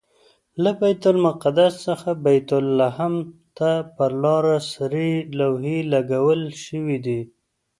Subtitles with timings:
[0.63, 3.15] له بیت المقدس څخه بیت لحم
[3.57, 7.21] ته پر لاره سرې لوحې لګول شوي دي.